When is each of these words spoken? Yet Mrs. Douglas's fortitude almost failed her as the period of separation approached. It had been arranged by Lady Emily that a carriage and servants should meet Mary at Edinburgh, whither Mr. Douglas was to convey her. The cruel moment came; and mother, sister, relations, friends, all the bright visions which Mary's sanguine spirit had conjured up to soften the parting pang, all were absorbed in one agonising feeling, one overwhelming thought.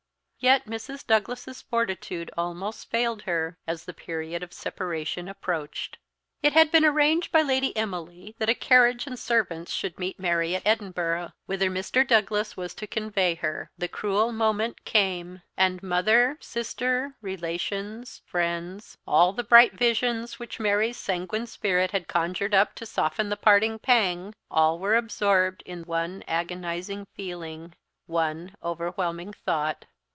Yet 0.43 0.65
Mrs. 0.65 1.05
Douglas's 1.05 1.61
fortitude 1.61 2.31
almost 2.35 2.89
failed 2.89 3.21
her 3.29 3.59
as 3.67 3.85
the 3.85 3.93
period 3.93 4.41
of 4.41 4.53
separation 4.53 5.27
approached. 5.27 5.99
It 6.41 6.53
had 6.53 6.71
been 6.71 6.83
arranged 6.83 7.31
by 7.31 7.43
Lady 7.43 7.77
Emily 7.77 8.33
that 8.39 8.49
a 8.49 8.55
carriage 8.55 9.05
and 9.05 9.19
servants 9.19 9.71
should 9.71 9.99
meet 9.99 10.19
Mary 10.19 10.55
at 10.55 10.65
Edinburgh, 10.65 11.33
whither 11.45 11.69
Mr. 11.69 12.07
Douglas 12.07 12.57
was 12.57 12.73
to 12.73 12.87
convey 12.87 13.35
her. 13.35 13.69
The 13.77 13.87
cruel 13.87 14.31
moment 14.31 14.83
came; 14.83 15.43
and 15.55 15.83
mother, 15.83 16.39
sister, 16.41 17.15
relations, 17.21 18.23
friends, 18.25 18.97
all 19.05 19.33
the 19.33 19.43
bright 19.43 19.73
visions 19.73 20.39
which 20.39 20.59
Mary's 20.59 20.97
sanguine 20.97 21.45
spirit 21.45 21.91
had 21.91 22.07
conjured 22.07 22.55
up 22.55 22.73
to 22.77 22.87
soften 22.87 23.29
the 23.29 23.37
parting 23.37 23.77
pang, 23.77 24.33
all 24.49 24.79
were 24.79 24.95
absorbed 24.95 25.61
in 25.67 25.83
one 25.83 26.23
agonising 26.27 27.05
feeling, 27.13 27.73
one 28.07 28.55
overwhelming 28.63 29.33
thought. 29.33 29.85